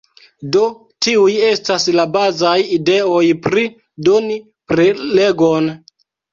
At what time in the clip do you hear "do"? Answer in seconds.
0.53-0.61